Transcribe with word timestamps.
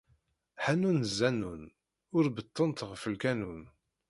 Ḥanun 0.63 0.99
zanun, 1.17 1.63
ur 2.15 2.25
beṭṭunt 2.35 2.79
ɣef 2.89 3.03
lkanun. 3.13 3.63